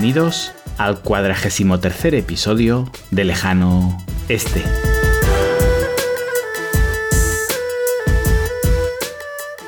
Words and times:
Bienvenidos 0.00 0.52
al 0.76 1.00
cuadragésimo 1.00 1.80
tercer 1.80 2.14
episodio 2.14 2.88
de 3.10 3.24
Lejano 3.24 3.98
Este. 4.28 4.62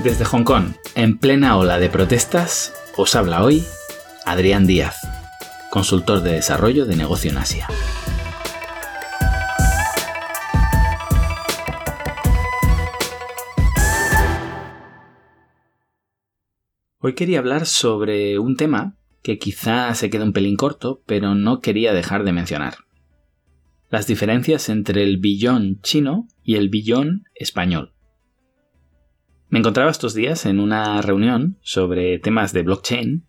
Desde 0.04 0.25
Hong 0.25 0.45
Kong, 0.45 0.75
en 0.95 1.18
plena 1.18 1.57
ola 1.57 1.80
de 1.80 1.89
protestas, 1.89 2.72
os 2.96 3.16
habla 3.16 3.43
hoy 3.43 3.64
Adrián 4.25 4.68
Díaz, 4.68 5.00
consultor 5.68 6.21
de 6.22 6.35
desarrollo 6.35 6.86
de 6.86 6.94
negocio 6.94 7.32
en 7.32 7.39
Asia. 7.39 7.67
Hoy 17.00 17.17
quería 17.17 17.40
hablar 17.40 17.67
sobre 17.67 18.39
un 18.39 18.57
tema 18.57 18.94
que 19.22 19.38
quizá 19.38 19.94
se 19.94 20.10
queda 20.10 20.24
un 20.24 20.32
pelín 20.32 20.56
corto, 20.56 21.02
pero 21.06 21.34
no 21.34 21.60
quería 21.60 21.92
dejar 21.92 22.24
de 22.24 22.32
mencionar. 22.32 22.74
Las 23.90 24.06
diferencias 24.06 24.68
entre 24.68 25.02
el 25.02 25.18
billón 25.18 25.80
chino 25.82 26.29
y 26.43 26.56
el 26.56 26.68
billón 26.68 27.24
español. 27.34 27.93
Me 29.48 29.58
encontraba 29.58 29.90
estos 29.90 30.14
días 30.14 30.46
en 30.46 30.60
una 30.60 31.02
reunión 31.02 31.58
sobre 31.60 32.19
temas 32.20 32.52
de 32.52 32.62
blockchain 32.62 33.27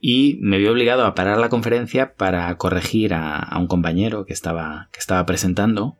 y 0.00 0.38
me 0.42 0.58
vi 0.58 0.66
obligado 0.66 1.06
a 1.06 1.14
parar 1.14 1.38
la 1.38 1.48
conferencia 1.48 2.14
para 2.14 2.54
corregir 2.58 3.14
a, 3.14 3.56
un 3.58 3.66
compañero 3.66 4.26
que 4.26 4.34
estaba, 4.34 4.90
que 4.92 5.00
estaba 5.00 5.24
presentando, 5.24 5.96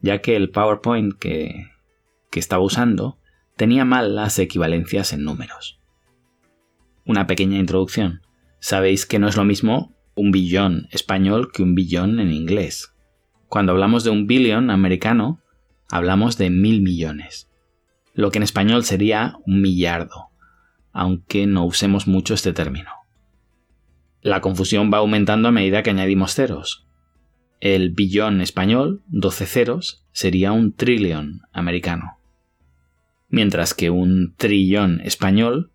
ya 0.00 0.20
que 0.20 0.36
el 0.36 0.50
PowerPoint 0.50 1.14
que, 1.14 1.70
que 2.30 2.40
estaba 2.40 2.62
usando 2.62 3.18
tenía 3.56 3.86
mal 3.86 4.14
las 4.14 4.38
equivalencias 4.38 5.14
en 5.14 5.24
números. 5.24 5.80
Una 7.06 7.26
pequeña 7.26 7.58
introducción 7.58 8.20
sabéis 8.60 9.06
que 9.06 9.18
no 9.18 9.28
es 9.28 9.36
lo 9.36 9.44
mismo 9.44 9.96
un 10.14 10.30
billón 10.30 10.86
español 10.90 11.50
que 11.52 11.62
un 11.62 11.74
billón 11.74 12.20
en 12.20 12.32
inglés. 12.32 12.94
Cuando 13.48 13.72
hablamos 13.72 14.04
de 14.04 14.10
un 14.10 14.26
billón 14.26 14.70
americano, 14.70 15.40
hablamos 15.88 16.38
de 16.38 16.50
mil 16.50 16.82
millones, 16.82 17.50
lo 18.14 18.30
que 18.30 18.38
en 18.38 18.44
español 18.44 18.84
sería 18.84 19.36
un 19.46 19.60
millardo, 19.60 20.28
aunque 20.92 21.46
no 21.46 21.64
usemos 21.64 22.06
mucho 22.06 22.34
este 22.34 22.52
término. 22.52 22.90
La 24.22 24.40
confusión 24.40 24.90
va 24.92 24.98
aumentando 24.98 25.48
a 25.48 25.52
medida 25.52 25.82
que 25.82 25.90
añadimos 25.90 26.34
ceros. 26.34 26.86
El 27.60 27.90
billón 27.90 28.40
español, 28.40 29.02
12 29.08 29.46
ceros, 29.46 30.06
sería 30.12 30.52
un 30.52 30.74
trillón 30.74 31.42
americano. 31.52 32.18
Mientras 33.28 33.74
que 33.74 33.90
un 33.90 34.34
trillón 34.36 35.00
español 35.02 35.72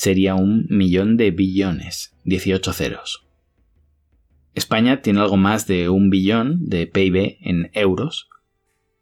sería 0.00 0.34
un 0.34 0.64
millón 0.70 1.18
de 1.18 1.30
billones, 1.30 2.16
18 2.24 2.72
ceros. 2.72 3.26
España 4.54 5.02
tiene 5.02 5.20
algo 5.20 5.36
más 5.36 5.66
de 5.66 5.90
un 5.90 6.08
billón 6.08 6.70
de 6.70 6.86
PIB 6.86 7.36
en 7.42 7.70
euros. 7.74 8.30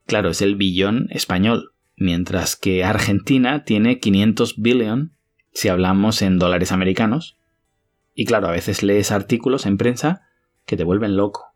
Claro, 0.06 0.30
es 0.30 0.42
el 0.42 0.56
billón 0.56 1.06
español, 1.10 1.70
mientras 1.96 2.56
que 2.56 2.82
Argentina 2.82 3.62
tiene 3.62 4.00
500 4.00 4.60
billion 4.60 5.12
si 5.52 5.68
hablamos 5.68 6.20
en 6.20 6.40
dólares 6.40 6.72
americanos. 6.72 7.38
Y 8.16 8.24
claro, 8.24 8.48
a 8.48 8.52
veces 8.52 8.82
lees 8.82 9.12
artículos 9.12 9.66
en 9.66 9.78
prensa 9.78 10.22
que 10.66 10.76
te 10.76 10.82
vuelven 10.82 11.16
loco. 11.16 11.54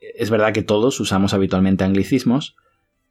Es 0.00 0.30
verdad 0.30 0.52
que 0.52 0.62
todos 0.62 1.00
usamos 1.00 1.34
habitualmente 1.34 1.82
anglicismos, 1.82 2.54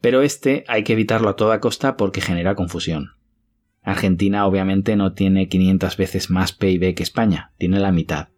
pero 0.00 0.22
este 0.22 0.64
hay 0.66 0.82
que 0.82 0.94
evitarlo 0.94 1.28
a 1.28 1.36
toda 1.36 1.60
costa 1.60 1.98
porque 1.98 2.22
genera 2.22 2.54
confusión. 2.54 3.16
Argentina 3.82 4.46
obviamente 4.46 4.96
no 4.96 5.12
tiene 5.12 5.48
500 5.48 5.96
veces 5.96 6.30
más 6.30 6.52
PIB 6.52 6.94
que 6.94 7.02
España, 7.02 7.52
tiene 7.58 7.80
la 7.80 7.92
mitad. 7.92 8.28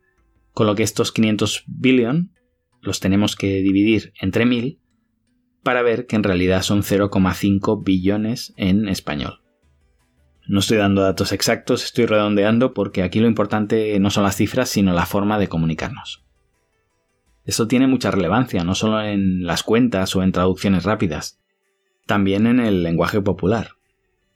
Con 0.53 0.67
lo 0.67 0.75
que 0.75 0.83
estos 0.83 1.12
500 1.12 1.64
billion 1.67 2.33
los 2.80 3.01
tenemos 3.01 3.36
que 3.36 3.61
dividir 3.61 4.13
entre 4.20 4.46
1000 4.46 4.80
para 5.63 5.83
ver 5.83 6.07
que 6.07 6.17
en 6.17 6.23
realidad 6.23 6.63
son 6.63 6.83
0,5 6.83 7.85
billones 7.85 8.55
en 8.57 8.89
español. 8.89 9.42
No 10.46 10.61
estoy 10.61 10.77
dando 10.77 11.02
datos 11.02 11.33
exactos, 11.33 11.85
estoy 11.85 12.07
redondeando 12.07 12.74
porque 12.74 13.02
aquí 13.02 13.20
lo 13.20 13.27
importante 13.27 13.98
no 13.98 14.11
son 14.11 14.24
las 14.24 14.36
cifras, 14.36 14.68
sino 14.68 14.92
la 14.92 15.07
forma 15.07 15.39
de 15.39 15.48
comunicarnos. 15.48 16.23
Esto 17.45 17.67
tiene 17.67 17.86
mucha 17.86 18.11
relevancia, 18.11 18.64
no 18.64 18.74
solo 18.74 19.02
en 19.02 19.45
las 19.45 19.63
cuentas 19.63 20.14
o 20.17 20.23
en 20.23 20.33
traducciones 20.33 20.85
rápidas, 20.85 21.41
también 22.07 22.47
en 22.47 22.61
el 22.61 22.83
lenguaje 22.83 23.20
popular 23.20 23.77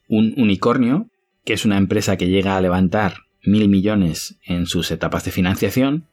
un 0.08 0.34
unicornio, 0.36 1.10
que 1.44 1.52
es 1.52 1.64
una 1.64 1.76
empresa 1.76 2.16
que 2.16 2.28
llega 2.28 2.56
a 2.56 2.60
levantar 2.60 3.26
mil 3.44 3.68
millones 3.68 4.38
en 4.44 4.66
sus 4.66 4.90
etapas 4.90 5.24
de 5.24 5.30
financiación, 5.30 6.08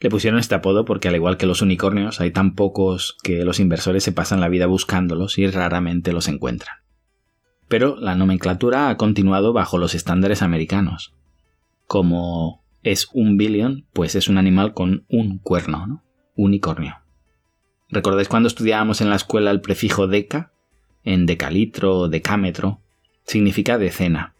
le 0.00 0.10
pusieron 0.10 0.40
este 0.40 0.54
apodo 0.54 0.84
porque 0.84 1.08
al 1.08 1.14
igual 1.14 1.36
que 1.36 1.46
los 1.46 1.62
unicornios 1.62 2.20
hay 2.20 2.30
tan 2.30 2.54
pocos 2.54 3.16
que 3.22 3.44
los 3.44 3.60
inversores 3.60 4.02
se 4.02 4.12
pasan 4.12 4.40
la 4.40 4.48
vida 4.48 4.66
buscándolos 4.66 5.38
y 5.38 5.46
raramente 5.46 6.12
los 6.12 6.28
encuentran. 6.28 6.76
Pero 7.68 7.96
la 7.96 8.14
nomenclatura 8.14 8.90
ha 8.90 8.96
continuado 8.96 9.52
bajo 9.52 9.78
los 9.78 9.94
estándares 9.94 10.42
americanos. 10.42 11.14
Como 11.86 12.62
es 12.82 13.08
un 13.14 13.36
billón, 13.36 13.86
pues 13.92 14.14
es 14.14 14.28
un 14.28 14.36
animal 14.36 14.74
con 14.74 15.06
un 15.08 15.38
cuerno, 15.38 15.86
¿no? 15.86 16.04
Unicornio. 16.36 16.96
¿Recordáis 17.88 18.28
cuando 18.28 18.48
estudiábamos 18.48 19.00
en 19.00 19.08
la 19.08 19.16
escuela 19.16 19.50
el 19.50 19.60
prefijo 19.60 20.06
deca? 20.06 20.52
En 21.02 21.26
decalitro 21.26 21.98
o 21.98 22.08
decámetro, 22.08 22.80
significa 23.24 23.78
decena. 23.78 24.34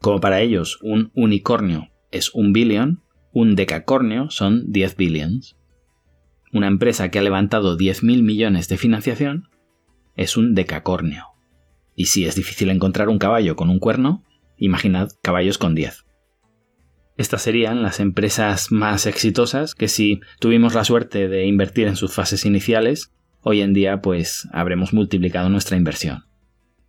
Como 0.00 0.20
para 0.20 0.40
ellos 0.40 0.78
un 0.82 1.10
unicornio 1.14 1.90
es 2.10 2.34
un 2.34 2.52
billón, 2.52 3.02
un 3.32 3.54
decacornio 3.54 4.30
son 4.30 4.70
10 4.70 4.96
billions. 4.96 5.56
Una 6.52 6.66
empresa 6.66 7.10
que 7.10 7.18
ha 7.18 7.22
levantado 7.22 7.78
10.000 7.78 8.22
millones 8.22 8.68
de 8.68 8.76
financiación 8.76 9.48
es 10.16 10.36
un 10.36 10.54
decacornio. 10.54 11.26
Y 11.94 12.06
si 12.06 12.26
es 12.26 12.34
difícil 12.34 12.70
encontrar 12.70 13.08
un 13.08 13.18
caballo 13.18 13.56
con 13.56 13.70
un 13.70 13.78
cuerno, 13.78 14.22
imaginad 14.58 15.08
caballos 15.22 15.56
con 15.56 15.74
10. 15.74 16.04
Estas 17.16 17.42
serían 17.42 17.82
las 17.82 18.00
empresas 18.00 18.72
más 18.72 19.06
exitosas 19.06 19.74
que 19.74 19.88
si 19.88 20.20
tuvimos 20.40 20.74
la 20.74 20.84
suerte 20.84 21.28
de 21.28 21.46
invertir 21.46 21.86
en 21.86 21.96
sus 21.96 22.12
fases 22.12 22.44
iniciales, 22.44 23.12
hoy 23.42 23.60
en 23.60 23.74
día 23.74 24.00
pues 24.00 24.48
habremos 24.52 24.92
multiplicado 24.92 25.48
nuestra 25.48 25.76
inversión. 25.76 26.24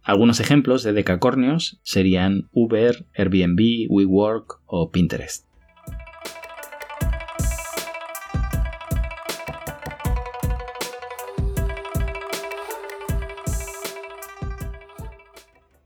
Algunos 0.05 0.41
ejemplos 0.41 0.83
de 0.83 0.91
decacornios 0.91 1.79
serían 1.81 2.49
Uber, 2.51 3.05
Airbnb, 3.15 3.87
WeWork 3.87 4.59
o 4.65 4.91
Pinterest. 4.91 5.45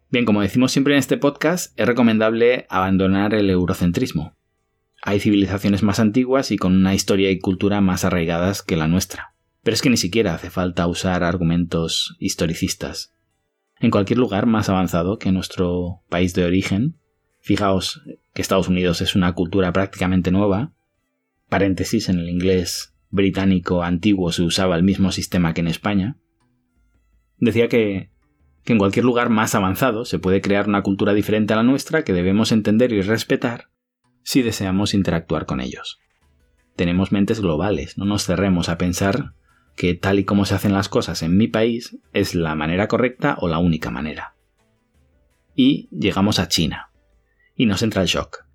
Bien, 0.09 0.25
como 0.25 0.41
decimos 0.41 0.71
siempre 0.71 0.95
en 0.95 0.99
este 0.99 1.17
podcast, 1.17 1.79
es 1.79 1.85
recomendable 1.85 2.65
abandonar 2.69 3.35
el 3.35 3.51
eurocentrismo. 3.51 4.33
Hay 5.03 5.19
civilizaciones 5.19 5.83
más 5.83 5.99
antiguas 5.99 6.49
y 6.49 6.57
con 6.57 6.75
una 6.75 6.95
historia 6.95 7.29
y 7.29 7.37
cultura 7.37 7.81
más 7.81 8.03
arraigadas 8.03 8.63
que 8.63 8.77
la 8.77 8.87
nuestra. 8.87 9.35
Pero 9.61 9.75
es 9.75 9.83
que 9.83 9.91
ni 9.91 9.97
siquiera 9.97 10.33
hace 10.33 10.49
falta 10.49 10.87
usar 10.87 11.23
argumentos 11.23 12.15
historicistas 12.17 13.13
en 13.79 13.91
cualquier 13.91 14.19
lugar 14.19 14.45
más 14.45 14.69
avanzado 14.69 15.17
que 15.17 15.31
nuestro 15.31 16.01
país 16.09 16.33
de 16.33 16.45
origen. 16.45 16.97
Fijaos 17.39 18.01
que 18.33 18.41
Estados 18.41 18.67
Unidos 18.67 19.01
es 19.01 19.15
una 19.15 19.33
cultura 19.33 19.71
prácticamente 19.71 20.31
nueva. 20.31 20.73
Paréntesis, 21.49 22.09
en 22.09 22.19
el 22.19 22.29
inglés 22.29 22.93
británico 23.09 23.83
antiguo 23.83 24.31
se 24.31 24.43
usaba 24.43 24.75
el 24.75 24.83
mismo 24.83 25.11
sistema 25.11 25.53
que 25.53 25.61
en 25.61 25.67
España. 25.67 26.17
Decía 27.37 27.67
que, 27.69 28.09
que 28.63 28.73
en 28.73 28.79
cualquier 28.79 29.05
lugar 29.05 29.29
más 29.29 29.55
avanzado 29.55 30.05
se 30.05 30.19
puede 30.19 30.41
crear 30.41 30.67
una 30.67 30.81
cultura 30.81 31.13
diferente 31.13 31.53
a 31.53 31.57
la 31.57 31.63
nuestra 31.63 32.03
que 32.03 32.13
debemos 32.13 32.51
entender 32.51 32.91
y 32.91 33.01
respetar 33.01 33.69
si 34.23 34.41
deseamos 34.41 34.93
interactuar 34.93 35.45
con 35.45 35.61
ellos. 35.61 35.99
Tenemos 36.75 37.11
mentes 37.11 37.39
globales, 37.39 37.97
no 37.97 38.05
nos 38.05 38.25
cerremos 38.25 38.69
a 38.69 38.77
pensar 38.77 39.33
que 39.77 39.93
tal 39.93 40.17
y 40.17 40.25
como 40.25 40.43
se 40.45 40.55
hacen 40.55 40.73
las 40.73 40.89
cosas 40.89 41.21
en 41.21 41.37
mi 41.37 41.47
país 41.47 41.97
es 42.11 42.33
la 42.33 42.55
manera 42.55 42.87
correcta 42.87 43.37
o 43.39 43.47
la 43.47 43.59
única 43.59 43.91
manera. 43.91 44.35
Y 45.55 45.87
llegamos 45.91 46.39
a 46.39 46.47
China. 46.49 46.89
Y 47.55 47.67
nos 47.67 47.83
entra 47.83 48.01
el 48.01 48.07
shock. 48.07 48.45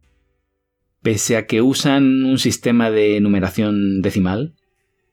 Pese 1.01 1.37
a 1.37 1.47
que 1.47 1.63
usan 1.63 2.25
un 2.25 2.39
sistema 2.39 2.91
de 2.91 3.21
numeración 3.21 4.03
decimal, 4.03 4.55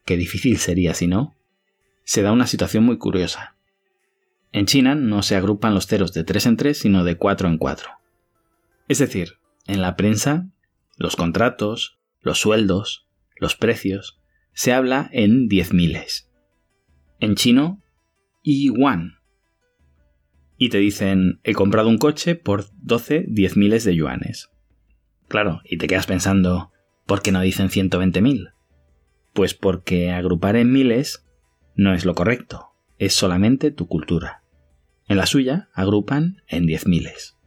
que 0.04 0.18
difícil 0.18 0.58
sería 0.58 0.96
si 0.96 1.08
no, 1.08 1.36
se 2.04 2.24
da 2.24 2.32
una 2.32 2.48
situación 2.48 2.84
muy 2.84 2.98
curiosa. 2.98 3.56
En 4.52 4.66
China 4.66 4.96
no 4.96 5.22
se 5.22 5.36
agrupan 5.36 5.76
los 5.76 5.86
ceros 5.86 6.12
de 6.14 6.24
3 6.24 6.48
en 6.48 6.58
3, 6.58 6.78
sino 6.78 7.04
de 7.04 7.18
4 7.18 7.48
en 7.48 7.60
4. 7.60 7.90
Es 8.88 8.98
decir, 8.98 9.38
en 9.68 9.82
la 9.84 9.96
prensa, 9.96 10.48
los 10.98 11.16
contratos, 11.16 12.00
los 12.22 12.40
sueldos, 12.40 13.08
los 13.36 13.56
precios, 13.56 14.19
se 14.60 14.74
habla 14.74 15.10
en 15.14 15.48
diez 15.48 15.72
miles. 15.72 16.30
En 17.22 17.36
chino, 17.36 17.82
yuan. 18.44 19.14
Y 20.58 20.68
te 20.68 20.80
dicen, 20.80 21.40
he 21.46 21.54
comprado 21.54 21.88
un 21.88 21.98
coche 21.98 22.36
por 22.36 22.66
12 22.82 23.24
diez 23.30 23.56
miles 23.56 23.86
de 23.86 23.96
yuanes. 23.96 24.50
Claro, 25.30 25.62
y 25.64 25.78
te 25.78 25.88
quedas 25.88 26.08
pensando, 26.08 26.74
¿Por 27.06 27.22
qué 27.22 27.32
no 27.32 27.40
dicen 27.40 27.70
120.000? 27.70 28.52
Pues 29.32 29.54
porque 29.54 30.12
agrupar 30.12 30.58
en 30.58 30.74
miles 30.74 31.26
no 31.74 31.94
es 31.94 32.04
lo 32.04 32.14
correcto, 32.14 32.74
es 32.98 33.14
solamente 33.14 33.72
tu 33.72 33.88
cultura. 33.88 34.44
En 35.08 35.16
la 35.16 35.26
suya 35.26 35.70
agrupan 35.74 36.44
en 36.50 36.66
diez 36.66 36.86
miles. 36.86 37.38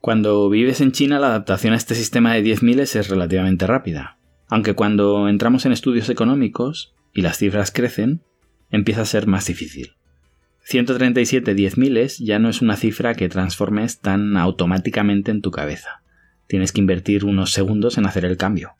Cuando 0.00 0.50
vives 0.50 0.80
en 0.80 0.90
China 0.90 1.20
la 1.20 1.28
adaptación 1.28 1.72
a 1.72 1.76
este 1.76 1.94
sistema 1.94 2.34
de 2.34 2.42
diez 2.42 2.64
miles 2.64 2.96
es 2.96 3.08
relativamente 3.08 3.68
rápida, 3.68 4.18
aunque 4.48 4.74
cuando 4.74 5.28
entramos 5.28 5.66
en 5.66 5.72
estudios 5.72 6.08
económicos 6.08 6.94
y 7.12 7.22
las 7.22 7.38
cifras 7.38 7.70
crecen, 7.70 8.22
empieza 8.70 9.02
a 9.02 9.06
ser 9.06 9.26
más 9.26 9.46
difícil. 9.46 9.92
137 10.62 11.54
diez 11.54 11.76
miles 11.76 12.18
ya 12.18 12.38
no 12.38 12.48
es 12.48 12.62
una 12.62 12.76
cifra 12.76 13.14
que 13.14 13.28
transformes 13.28 14.00
tan 14.00 14.36
automáticamente 14.36 15.30
en 15.30 15.42
tu 15.42 15.50
cabeza. 15.50 16.02
Tienes 16.46 16.72
que 16.72 16.80
invertir 16.80 17.24
unos 17.24 17.52
segundos 17.52 17.98
en 17.98 18.06
hacer 18.06 18.24
el 18.24 18.36
cambio. 18.36 18.72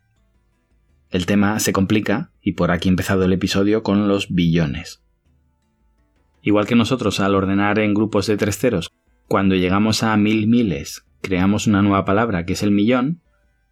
El 1.11 1.27
tema 1.27 1.61
se 1.61 1.73
complica 1.73 2.31
y 2.43 2.53
por 2.53 2.71
aquí 2.71 2.89
ha 2.89 2.93
empezado 2.93 3.25
el 3.25 3.33
episodio 3.33 3.83
con 3.83 4.09
los 4.09 4.35
billones. 4.35 5.03
Igual 6.43 6.67
que 6.67 6.75
nosotros 6.75 7.21
al 7.21 7.35
ordenar 7.35 7.79
en 7.79 7.95
grupos 7.95 8.27
de 8.27 8.37
tres 8.37 8.59
ceros, 8.59 8.91
cuando 9.29 9.55
llegamos 9.55 10.03
a 10.03 10.17
mil 10.17 10.47
miles 10.47 11.05
creamos 11.25 11.67
una 11.67 11.83
nueva 11.83 12.05
palabra 12.05 12.45
que 12.45 12.53
es 12.53 12.63
el 12.63 12.71
millón, 12.71 13.21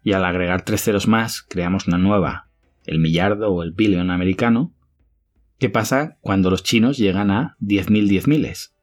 y 0.03 0.13
al 0.13 0.25
agregar 0.25 0.63
tres 0.63 0.83
ceros 0.83 1.07
más 1.07 1.41
creamos 1.41 1.87
una 1.87 1.97
nueva, 1.97 2.49
el 2.85 2.99
millardo 2.99 3.49
o 3.51 3.63
el 3.63 3.71
billion 3.71 4.11
americano, 4.11 4.73
¿qué 5.59 5.69
pasa 5.69 6.17
cuando 6.21 6.49
los 6.49 6.63
chinos 6.63 6.97
llegan 6.97 7.31
a 7.31 7.55
10.000 7.61 8.07
diez 8.07 8.27
miles? 8.27 8.75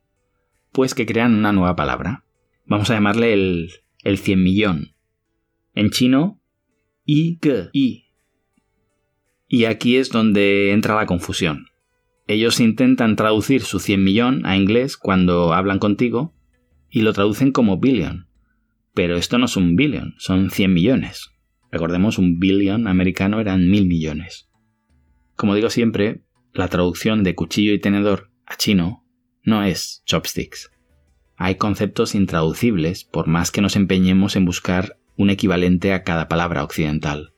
Pues 0.72 0.94
que 0.94 1.06
crean 1.06 1.34
una 1.34 1.52
nueva 1.52 1.76
palabra. 1.76 2.24
Vamos 2.66 2.90
a 2.90 2.94
llamarle 2.94 3.32
el, 3.32 3.70
el 4.02 4.36
millón. 4.36 4.94
En 5.74 5.90
chino, 5.90 6.40
y 7.04 7.38
y. 7.72 8.04
Y 9.48 9.64
aquí 9.64 9.96
es 9.96 10.10
donde 10.10 10.72
entra 10.72 10.94
la 10.94 11.06
confusión. 11.06 11.66
Ellos 12.28 12.60
intentan 12.60 13.16
traducir 13.16 13.62
su 13.62 13.80
100 13.80 14.04
millón 14.04 14.46
a 14.46 14.56
inglés 14.56 14.96
cuando 14.96 15.52
hablan 15.52 15.80
contigo 15.80 16.32
y 16.88 17.02
lo 17.02 17.12
traducen 17.12 17.50
como 17.50 17.78
billion. 17.78 18.29
Pero 18.94 19.16
esto 19.16 19.38
no 19.38 19.46
es 19.46 19.56
un 19.56 19.76
billion, 19.76 20.14
son 20.18 20.50
100 20.50 20.72
millones. 20.72 21.30
Recordemos, 21.70 22.18
un 22.18 22.38
billion 22.38 22.88
americano 22.88 23.40
eran 23.40 23.70
mil 23.70 23.86
millones. 23.86 24.48
Como 25.36 25.54
digo 25.54 25.70
siempre, 25.70 26.22
la 26.52 26.68
traducción 26.68 27.22
de 27.22 27.34
cuchillo 27.34 27.72
y 27.72 27.80
tenedor 27.80 28.30
a 28.46 28.56
chino 28.56 29.04
no 29.42 29.62
es 29.62 30.02
chopsticks. 30.04 30.70
Hay 31.36 31.54
conceptos 31.54 32.14
intraducibles 32.14 33.04
por 33.04 33.26
más 33.26 33.50
que 33.50 33.62
nos 33.62 33.76
empeñemos 33.76 34.36
en 34.36 34.44
buscar 34.44 34.98
un 35.16 35.30
equivalente 35.30 35.92
a 35.92 36.02
cada 36.02 36.28
palabra 36.28 36.64
occidental. 36.64 37.32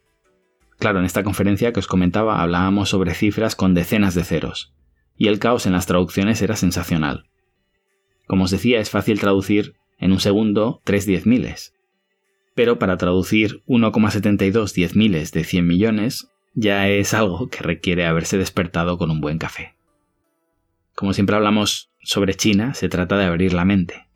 Claro, 0.79 0.99
en 0.99 1.05
esta 1.05 1.23
conferencia 1.23 1.73
que 1.73 1.81
os 1.81 1.87
comentaba 1.87 2.43
hablábamos 2.43 2.89
sobre 2.89 3.15
cifras 3.15 3.55
con 3.55 3.75
decenas 3.75 4.15
de 4.15 4.25
ceros, 4.25 4.75
y 5.17 5.29
el 5.29 5.39
caos 5.39 5.67
en 5.67 5.73
las 5.73 5.87
traducciones 5.87 6.43
era 6.43 6.57
sensacional. 6.57 7.29
Como 8.27 8.45
os 8.45 8.51
decía, 8.51 8.81
es 8.81 8.91
fácil 8.91 9.21
traducir 9.21 9.75
en 10.03 10.13
un 10.13 10.21
segundo 10.21 10.83
tres 10.85 11.07
diez 11.07 11.27
miles. 11.27 11.75
Pero 12.55 12.79
para 12.79 12.99
traducir 12.99 13.63
1,72 13.67 14.75
diez 14.75 14.95
miles 14.95 15.33
de 15.33 15.45
100 15.45 15.67
millones 15.67 16.29
ya 16.55 16.89
es 16.89 17.15
algo 17.15 17.49
que 17.49 17.63
requiere 17.63 18.05
haberse 18.05 18.37
despertado 18.37 18.99
con 18.99 19.11
un 19.11 19.21
buen 19.21 19.39
café. 19.39 19.75
Como 20.95 21.15
siempre 21.15 21.37
hablamos 21.37 21.91
sobre 22.03 22.35
China, 22.35 22.75
se 22.75 22.91
trata 22.91 23.17
de 23.17 23.25
abrir 23.25 23.55
la 23.55 23.65
mente. 23.65 24.09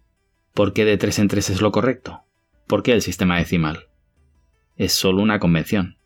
¿Por 0.53 0.75
qué 0.75 0.85
de 0.85 0.99
3 0.99 1.21
en 1.21 1.29
3 1.29 1.51
es 1.51 1.63
lo 1.63 1.73
correcto? 1.73 2.25
¿Por 2.67 2.83
qué 2.83 2.93
el 2.93 3.01
sistema 3.01 3.39
decimal? 3.39 3.87
Es 4.77 4.93
solo 4.93 5.23
una 5.23 5.39
convención. 5.39 5.97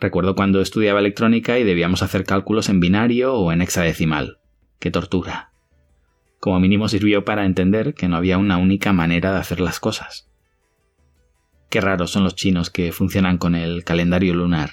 Recuerdo 0.00 0.34
cuando 0.34 0.60
estudiaba 0.60 0.98
electrónica 0.98 1.58
y 1.58 1.64
debíamos 1.64 2.02
hacer 2.02 2.24
cálculos 2.24 2.68
en 2.68 2.80
binario 2.80 3.34
o 3.34 3.52
en 3.52 3.62
hexadecimal. 3.62 4.38
¡Qué 4.80 4.90
tortura! 4.90 5.53
Como 6.44 6.60
mínimo 6.60 6.90
sirvió 6.90 7.24
para 7.24 7.46
entender 7.46 7.94
que 7.94 8.06
no 8.06 8.16
había 8.16 8.36
una 8.36 8.58
única 8.58 8.92
manera 8.92 9.32
de 9.32 9.38
hacer 9.38 9.60
las 9.60 9.80
cosas. 9.80 10.28
Qué 11.70 11.80
raros 11.80 12.10
son 12.10 12.22
los 12.22 12.34
chinos 12.34 12.68
que 12.68 12.92
funcionan 12.92 13.38
con 13.38 13.54
el 13.54 13.82
calendario 13.82 14.34
lunar, 14.34 14.72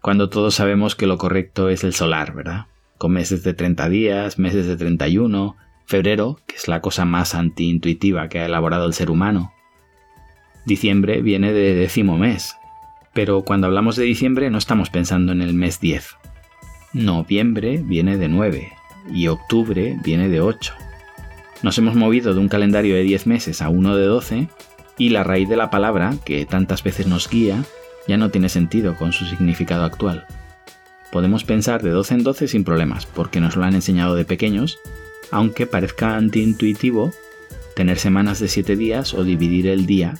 cuando 0.00 0.28
todos 0.28 0.54
sabemos 0.54 0.94
que 0.94 1.08
lo 1.08 1.18
correcto 1.18 1.70
es 1.70 1.82
el 1.82 1.92
solar, 1.92 2.36
¿verdad? 2.36 2.66
Con 2.98 3.10
meses 3.10 3.42
de 3.42 3.52
30 3.52 3.88
días, 3.88 4.38
meses 4.38 4.68
de 4.68 4.76
31, 4.76 5.56
febrero, 5.86 6.38
que 6.46 6.54
es 6.54 6.68
la 6.68 6.80
cosa 6.80 7.04
más 7.04 7.34
antiintuitiva 7.34 8.28
que 8.28 8.38
ha 8.38 8.46
elaborado 8.46 8.86
el 8.86 8.94
ser 8.94 9.10
humano. 9.10 9.52
Diciembre 10.66 11.20
viene 11.20 11.52
de 11.52 11.74
décimo 11.74 12.16
mes, 12.16 12.54
pero 13.12 13.42
cuando 13.42 13.66
hablamos 13.66 13.96
de 13.96 14.04
diciembre 14.04 14.50
no 14.50 14.58
estamos 14.58 14.88
pensando 14.88 15.32
en 15.32 15.42
el 15.42 15.52
mes 15.52 15.80
10. 15.80 16.14
Noviembre 16.92 17.82
viene 17.84 18.18
de 18.18 18.28
9 18.28 18.72
y 19.12 19.26
octubre 19.26 19.98
viene 20.04 20.28
de 20.28 20.40
8. 20.40 20.72
Nos 21.62 21.78
hemos 21.78 21.94
movido 21.94 22.34
de 22.34 22.40
un 22.40 22.48
calendario 22.48 22.96
de 22.96 23.02
10 23.02 23.26
meses 23.28 23.62
a 23.62 23.68
uno 23.68 23.96
de 23.96 24.04
12 24.04 24.48
y 24.98 25.10
la 25.10 25.22
raíz 25.22 25.48
de 25.48 25.56
la 25.56 25.70
palabra, 25.70 26.14
que 26.24 26.44
tantas 26.44 26.82
veces 26.82 27.06
nos 27.06 27.30
guía, 27.30 27.62
ya 28.08 28.16
no 28.16 28.30
tiene 28.30 28.48
sentido 28.48 28.96
con 28.96 29.12
su 29.12 29.26
significado 29.26 29.84
actual. 29.84 30.26
Podemos 31.12 31.44
pensar 31.44 31.82
de 31.82 31.90
12 31.90 32.14
en 32.14 32.24
12 32.24 32.48
sin 32.48 32.64
problemas, 32.64 33.06
porque 33.06 33.40
nos 33.40 33.54
lo 33.54 33.64
han 33.64 33.74
enseñado 33.74 34.16
de 34.16 34.24
pequeños, 34.24 34.80
aunque 35.30 35.66
parezca 35.66 36.16
antiintuitivo 36.16 37.12
tener 37.76 37.98
semanas 37.98 38.40
de 38.40 38.48
7 38.48 38.74
días 38.76 39.14
o 39.14 39.22
dividir 39.22 39.68
el 39.68 39.86
día 39.86 40.14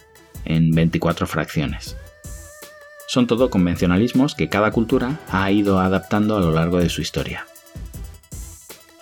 en 0.44 0.70
24 0.70 1.26
fracciones. 1.26 1.96
Son 3.08 3.26
todo 3.26 3.50
convencionalismos 3.50 4.34
que 4.34 4.48
cada 4.48 4.70
cultura 4.70 5.18
ha 5.28 5.50
ido 5.50 5.80
adaptando 5.80 6.36
a 6.36 6.40
lo 6.40 6.52
largo 6.52 6.78
de 6.78 6.88
su 6.88 7.02
historia. 7.02 7.46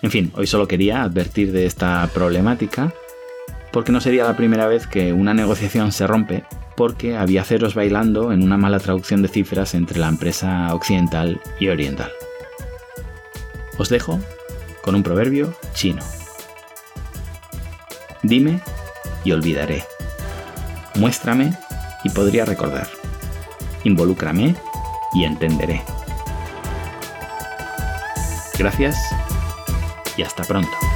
En 0.02 0.11
fin, 0.11 0.32
hoy 0.35 0.47
solo 0.47 0.67
quería 0.67 1.02
advertir 1.02 1.52
de 1.52 1.67
esta 1.67 2.08
problemática 2.14 2.93
porque 3.73 3.93
no 3.93 4.00
sería 4.00 4.25
la 4.25 4.37
primera 4.37 4.67
vez 4.67 4.87
que 4.87 5.12
una 5.12 5.35
negociación 5.35 5.93
se 5.93 6.06
rompe 6.06 6.44
porque 6.76 7.17
había 7.17 7.44
ceros 7.44 7.75
bailando 7.75 8.32
en 8.32 8.43
una 8.43 8.56
mala 8.56 8.81
traducción 8.81 9.20
de 9.20 9.29
cifras 9.29 9.75
entre 9.75 9.99
la 9.99 10.08
empresa 10.08 10.75
occidental 10.75 11.41
y 11.58 11.69
oriental. 11.69 12.11
Os 13.76 13.91
dejo 13.91 14.19
con 14.82 14.94
un 14.94 15.02
proverbio 15.02 15.55
chino. 15.75 16.03
Dime 18.23 18.61
y 19.25 19.32
olvidaré. 19.32 19.84
Muéstrame 20.94 21.53
y 22.05 22.08
podría 22.10 22.46
recordar. 22.46 22.89
Involúcrame 23.84 24.55
y 25.15 25.25
entenderé. 25.25 25.82
Gracias 28.58 28.96
y 30.20 30.22
hasta 30.22 30.44
pronto. 30.44 30.90